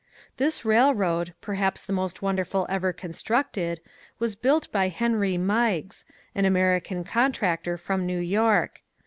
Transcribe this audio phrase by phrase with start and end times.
[0.37, 3.79] This railroad, perhaps the most wonderful ever constructed,
[4.17, 8.81] was built by Henry Meiggs, an American contractor from New York.